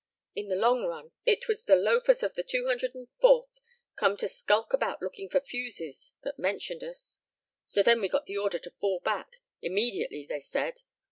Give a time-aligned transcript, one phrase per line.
[0.33, 3.59] In the long run, it was the loafers of the 204th,
[3.95, 7.19] come to skulk about looking for fuses, that mentioned us.
[7.65, 10.81] So then we got the order to fall back immediately, they said.